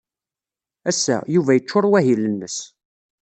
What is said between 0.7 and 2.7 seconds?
Ass-a, Yuba yeccuṛ wahil-nnes.